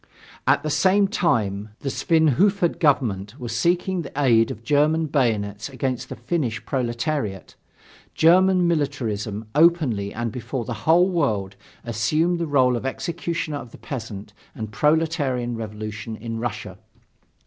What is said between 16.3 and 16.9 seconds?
Russia.